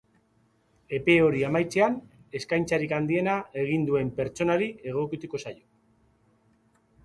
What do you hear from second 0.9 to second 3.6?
Epe hori amaitzean, eskaintzarik handiena